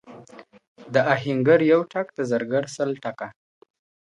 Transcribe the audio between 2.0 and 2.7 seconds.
دزرگر